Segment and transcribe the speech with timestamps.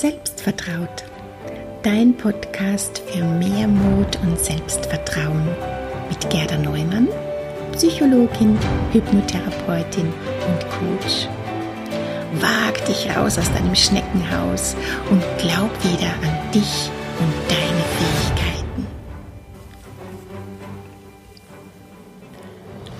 [0.00, 1.02] Selbstvertraut,
[1.82, 5.42] dein Podcast für mehr Mut und Selbstvertrauen.
[6.08, 7.08] Mit Gerda Neumann,
[7.72, 8.56] Psychologin,
[8.92, 11.26] Hypnotherapeutin und Coach.
[12.34, 14.76] Wag dich raus aus deinem Schneckenhaus
[15.10, 16.92] und glaub wieder an dich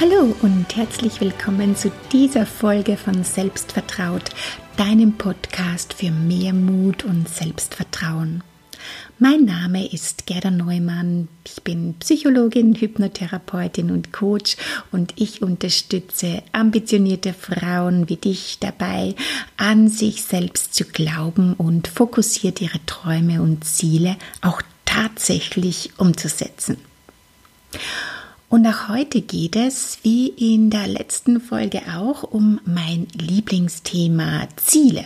[0.00, 4.30] Hallo und herzlich willkommen zu dieser Folge von Selbstvertraut,
[4.78, 8.42] deinem Podcast für mehr Mut und Selbstvertrauen.
[9.18, 11.28] Mein Name ist Gerda Neumann.
[11.46, 14.56] Ich bin Psychologin, Hypnotherapeutin und Coach
[14.90, 19.14] und ich unterstütze ambitionierte Frauen wie dich dabei,
[19.58, 26.78] an sich selbst zu glauben und fokussiert ihre Träume und Ziele auch tatsächlich umzusetzen.
[28.50, 35.04] Und auch heute geht es, wie in der letzten Folge auch, um mein Lieblingsthema Ziele.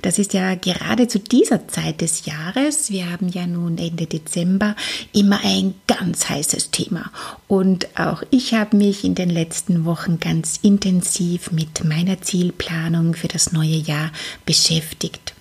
[0.00, 4.74] Das ist ja gerade zu dieser Zeit des Jahres, wir haben ja nun Ende Dezember,
[5.12, 7.12] immer ein ganz heißes Thema.
[7.48, 13.28] Und auch ich habe mich in den letzten Wochen ganz intensiv mit meiner Zielplanung für
[13.28, 14.10] das neue Jahr
[14.46, 15.31] beschäftigt.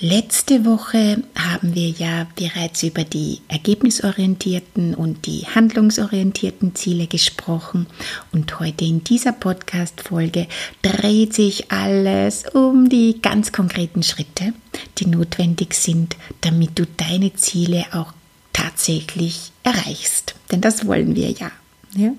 [0.00, 7.86] Letzte Woche haben wir ja bereits über die ergebnisorientierten und die handlungsorientierten Ziele gesprochen
[8.32, 10.48] und heute in dieser Podcast-Folge
[10.82, 14.52] dreht sich alles um die ganz konkreten Schritte,
[14.98, 18.12] die notwendig sind, damit du deine Ziele auch
[18.52, 20.34] tatsächlich erreichst.
[20.50, 21.52] Denn das wollen wir ja.
[21.94, 22.10] ja?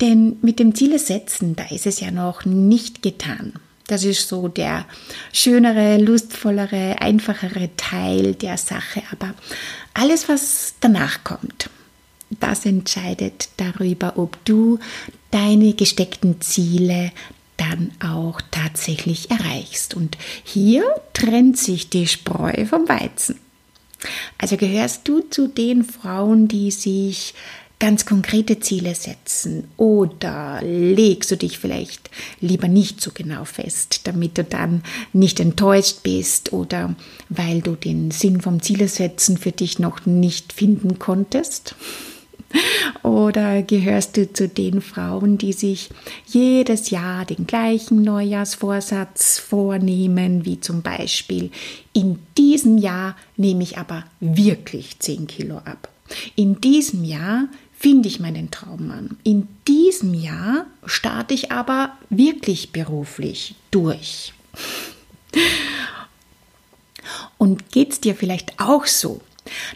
[0.00, 3.52] Denn mit dem Ziele setzen, da ist es ja noch nicht getan.
[3.86, 4.84] Das ist so der
[5.32, 9.02] schönere, lustvollere, einfachere Teil der Sache.
[9.12, 9.34] Aber
[9.94, 11.70] alles, was danach kommt,
[12.40, 14.80] das entscheidet darüber, ob du
[15.30, 17.12] deine gesteckten Ziele
[17.56, 19.94] dann auch tatsächlich erreichst.
[19.94, 23.40] Und hier trennt sich die Spreu vom Weizen.
[24.38, 27.34] Also gehörst du zu den Frauen, die sich
[27.78, 32.10] ganz konkrete Ziele setzen oder legst du dich vielleicht
[32.40, 34.82] lieber nicht so genau fest, damit du dann
[35.12, 36.94] nicht enttäuscht bist oder
[37.28, 41.74] weil du den Sinn vom Ziele setzen für dich noch nicht finden konntest?
[43.02, 45.90] Oder gehörst du zu den Frauen, die sich
[46.26, 51.50] jedes Jahr den gleichen Neujahrsvorsatz vornehmen, wie zum Beispiel,
[51.92, 55.90] in diesem Jahr nehme ich aber wirklich 10 Kilo ab.
[56.36, 57.48] In diesem Jahr
[57.86, 59.16] finde ich meinen Traummann.
[59.22, 64.34] In diesem Jahr starte ich aber wirklich beruflich durch.
[67.38, 69.20] Und geht es dir vielleicht auch so,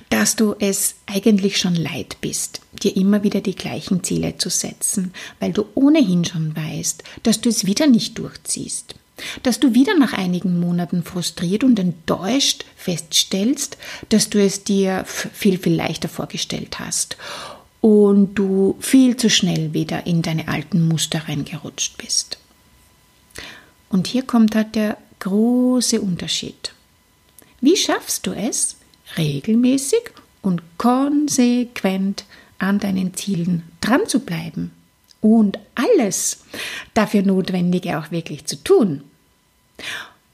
[0.09, 5.15] dass du es eigentlich schon leid bist, dir immer wieder die gleichen Ziele zu setzen,
[5.39, 8.97] weil du ohnehin schon weißt, dass du es wieder nicht durchziehst,
[9.45, 13.79] dass du wieder nach einigen Monaten frustriert und enttäuscht feststellst,
[14.09, 17.17] dass du es dir viel, viel leichter vorgestellt hast
[17.81, 22.39] und du viel zu schnell wieder in deine alten Muster reingerutscht bist.
[23.89, 26.73] Und hier kommt halt der große Unterschied.
[27.61, 28.77] Wie schaffst du es,
[29.17, 30.11] regelmäßig
[30.43, 32.25] und konsequent
[32.59, 34.71] an deinen Zielen dran zu bleiben
[35.21, 36.45] und alles
[36.95, 39.03] dafür Notwendige auch wirklich zu tun?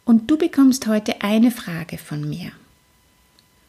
[0.05, 2.53] Und du bekommst heute eine Frage von mir.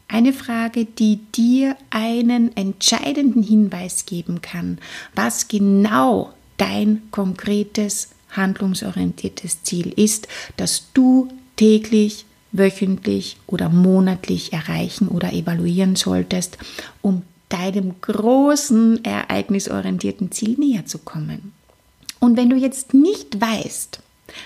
[0.08, 4.78] Eine Frage, die dir einen entscheidenden Hinweis geben kann,
[5.14, 15.34] was genau dein konkretes handlungsorientiertes Ziel ist, das du täglich, wöchentlich oder monatlich erreichen oder
[15.34, 16.58] evaluieren solltest,
[17.02, 21.54] um deinem großen ereignisorientierten Ziel näher zu kommen.
[22.20, 24.00] Und wenn du jetzt nicht weißt,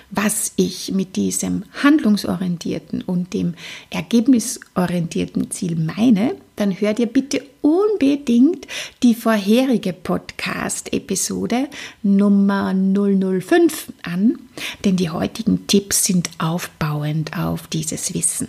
[0.10, 3.56] was ich mit diesem handlungsorientierten und dem
[3.90, 8.68] ergebnisorientierten Ziel meine, dann hör dir bitte unbedingt
[9.04, 11.68] die vorherige Podcast-Episode
[12.04, 14.38] Nummer 005 an,
[14.86, 18.48] denn die heutigen Tipps sind aufbauend auf dieses Wissen.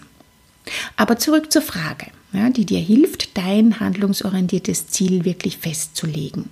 [0.97, 2.07] Aber zurück zur Frage,
[2.57, 6.51] die dir hilft, dein handlungsorientiertes Ziel wirklich festzulegen.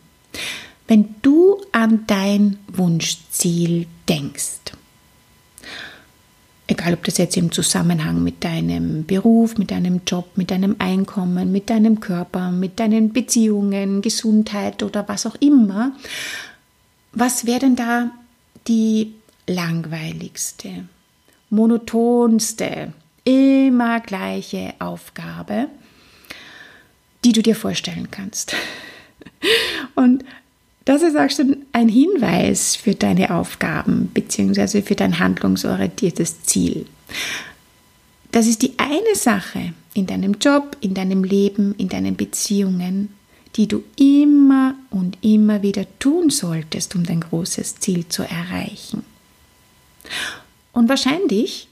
[0.91, 4.75] Wenn du an dein Wunschziel denkst,
[6.67, 11.53] egal ob das jetzt im Zusammenhang mit deinem Beruf, mit deinem Job, mit deinem Einkommen,
[11.53, 15.93] mit deinem Körper, mit deinen Beziehungen, Gesundheit oder was auch immer,
[17.13, 18.11] was wäre denn da
[18.67, 19.15] die
[19.47, 20.89] langweiligste,
[21.51, 22.93] monotonste,
[23.23, 25.69] immer gleiche Aufgabe,
[27.25, 28.57] die du dir vorstellen kannst?
[29.95, 30.25] Und
[30.85, 34.82] das ist auch schon ein Hinweis für deine Aufgaben bzw.
[34.82, 36.87] für dein handlungsorientiertes Ziel.
[38.32, 43.11] das ist die eine Sache in deinem Job, in deinem Leben, in deinen Beziehungen,
[43.56, 49.05] die du immer und immer wieder tun solltest, um dein großes Ziel zu erreichen.
[50.73, 51.69] Und wahrscheinlich,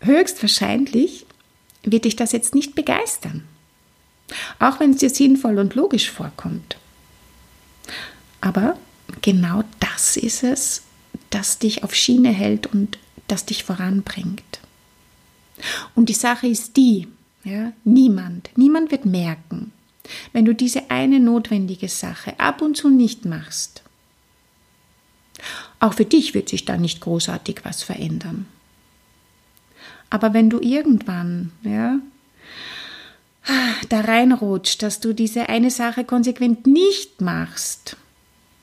[0.00, 1.24] höchstwahrscheinlich,
[1.82, 3.44] wird dich das jetzt nicht begeistern.
[4.58, 6.76] Auch wenn es dir sinnvoll und logisch vorkommt.
[8.42, 8.76] Aber
[9.22, 10.82] genau das ist es,
[11.30, 12.98] das dich auf Schiene hält und
[13.28, 14.60] das dich voranbringt.
[15.94, 17.08] Und die Sache ist die,
[17.44, 19.72] ja, niemand, niemand wird merken,
[20.32, 23.82] wenn du diese eine notwendige Sache ab und zu nicht machst.
[25.78, 28.46] Auch für dich wird sich da nicht großartig was verändern.
[30.10, 32.00] Aber wenn du irgendwann, ja,
[33.88, 37.96] da reinrutscht, dass du diese eine Sache konsequent nicht machst,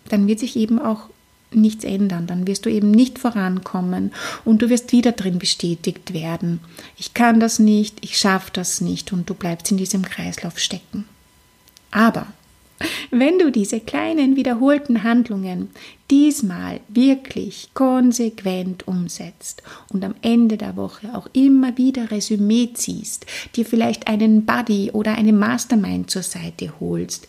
[0.09, 1.09] dann wird sich eben auch
[1.51, 2.27] nichts ändern.
[2.27, 4.11] Dann wirst du eben nicht vorankommen
[4.45, 6.59] und du wirst wieder drin bestätigt werden.
[6.97, 11.05] Ich kann das nicht, ich schaffe das nicht und du bleibst in diesem Kreislauf stecken.
[11.91, 12.27] Aber
[13.11, 15.69] wenn du diese kleinen wiederholten Handlungen
[16.09, 19.61] diesmal wirklich konsequent umsetzt
[19.91, 25.15] und am Ende der Woche auch immer wieder Resümee ziehst, dir vielleicht einen Buddy oder
[25.15, 27.27] eine Mastermind zur Seite holst,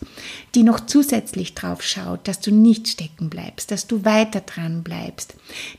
[0.55, 5.35] die noch zusätzlich drauf schaut, dass du nicht stecken bleibst, dass du weiter dran bleibst,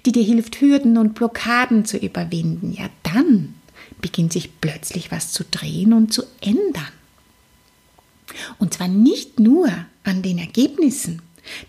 [0.06, 3.54] die dir hilft, Hürden und Blockaden zu überwinden, ja dann
[4.00, 7.01] beginnt sich plötzlich was zu drehen und zu ändern.
[8.58, 9.68] Und zwar nicht nur
[10.04, 11.22] an den Ergebnissen,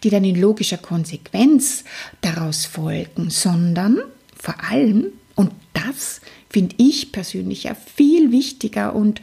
[0.03, 1.83] die dann in logischer Konsequenz
[2.21, 3.99] daraus folgen, sondern
[4.35, 9.21] vor allem, und das finde ich persönlich ja viel wichtiger und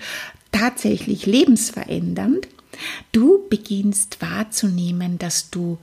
[0.53, 2.49] tatsächlich lebensverändernd,
[3.13, 5.79] du beginnst wahrzunehmen, dass du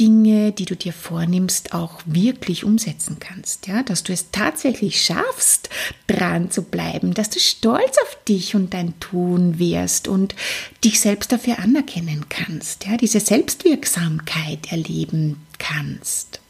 [0.00, 3.66] Dinge, die du dir vornimmst, auch wirklich umsetzen kannst.
[3.66, 5.68] Ja, dass du es tatsächlich schaffst,
[6.06, 10.34] dran zu bleiben, dass du stolz auf dich und dein Tun wirst und
[10.82, 12.86] dich selbst dafür anerkennen kannst.
[12.86, 16.40] Ja, diese Selbstwirksamkeit erleben kannst.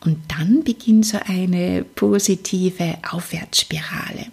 [0.00, 4.26] Und dann beginnt so eine positive Aufwärtsspirale.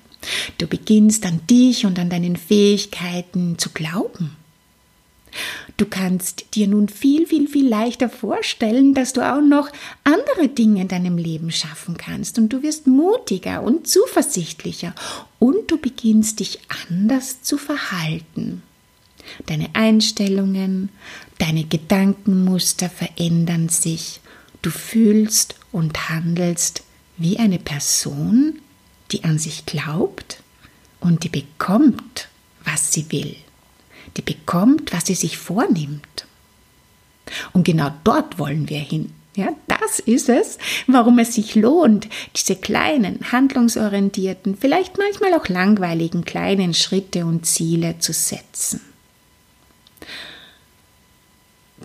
[0.58, 4.36] Du beginnst an dich und an deinen Fähigkeiten zu glauben
[5.78, 9.70] Du kannst dir nun viel, viel, viel leichter vorstellen, dass du auch noch
[10.04, 14.96] andere Dinge in deinem Leben schaffen kannst und du wirst mutiger und zuversichtlicher
[15.40, 16.60] und du beginnst dich
[16.90, 18.64] anders zu verhalten.
[19.48, 20.90] Deine Einstellungen,
[21.40, 24.22] deine Gedankenmuster verändern sich.
[24.62, 26.84] Du fühlst und handelst
[27.18, 28.60] wie eine Person,
[29.12, 30.42] die an sich glaubt
[31.00, 32.30] und die bekommt,
[32.64, 33.36] was sie will
[34.18, 36.26] die bekommt, was sie sich vornimmt.
[37.54, 39.14] Und genau dort wollen wir hin.
[39.36, 40.58] Ja, das ist es,
[40.88, 42.08] warum es sich lohnt,
[42.38, 48.80] diese kleinen, handlungsorientierten, vielleicht manchmal auch langweiligen kleinen Schritte und Ziele zu setzen.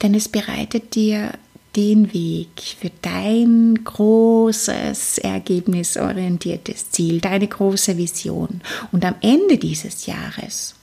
[0.01, 1.33] Denn es bereitet dir
[1.75, 2.49] den Weg
[2.81, 8.61] für dein großes, ergebnisorientiertes Ziel, deine große Vision.
[8.93, 10.75] Und am Ende dieses Jahres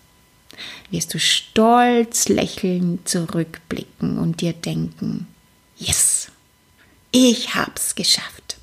[0.91, 5.27] wirst du stolz lächelnd zurückblicken und dir denken,
[5.77, 6.29] yes,
[7.11, 8.57] ich hab's geschafft.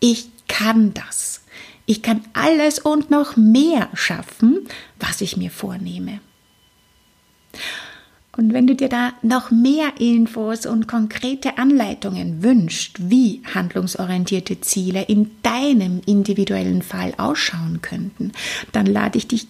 [0.00, 1.42] Ich kann das.
[1.86, 4.68] Ich kann alles und noch mehr schaffen,
[4.98, 6.20] was ich mir vornehme.
[8.38, 15.02] Und wenn du dir da noch mehr Infos und konkrete Anleitungen wünschst, wie handlungsorientierte Ziele
[15.02, 18.30] in deinem individuellen Fall ausschauen könnten,
[18.70, 19.48] dann lade ich dich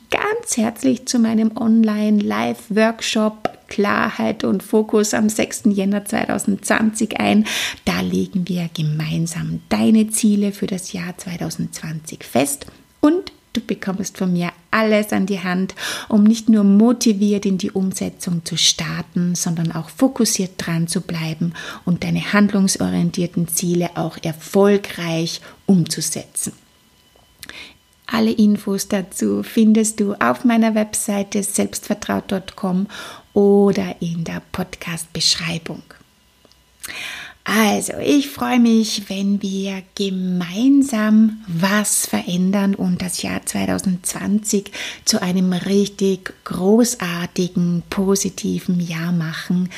[0.49, 5.65] ganz herzlich zu meinem Online-Live-Workshop Klarheit und Fokus am 6.
[5.67, 7.45] Jänner 2020 ein.
[7.85, 12.65] Da legen wir gemeinsam deine Ziele für das Jahr 2020 fest
[13.01, 15.75] und Du bekommst von mir alles an die Hand,
[16.09, 21.55] um nicht nur motiviert in die Umsetzung zu starten, sondern auch fokussiert dran zu bleiben
[21.85, 26.53] und deine handlungsorientierten Ziele auch erfolgreich umzusetzen.
[28.11, 32.87] Alle Infos dazu findest du auf meiner Webseite selbstvertraut.com
[33.35, 35.83] oder in der Podcast-Beschreibung.
[37.45, 44.71] Also, ich freue mich, wenn wir gemeinsam was verändern und das Jahr 2020
[45.05, 49.69] zu einem richtig großartigen, positiven Jahr machen,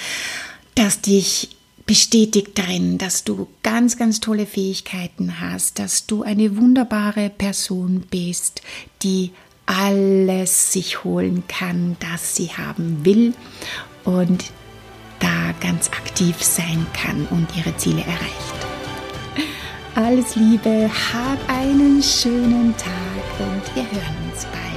[0.74, 1.50] das dich
[1.90, 8.62] bestätigt darin, dass du ganz, ganz tolle Fähigkeiten hast, dass du eine wunderbare Person bist,
[9.02, 9.32] die
[9.66, 13.34] alles sich holen kann, das sie haben will
[14.04, 14.52] und
[15.18, 19.48] da ganz aktiv sein kann und ihre Ziele erreicht.
[19.96, 23.40] Alles Liebe, hab einen schönen Tag.
[23.40, 24.69] und wir hören uns bald.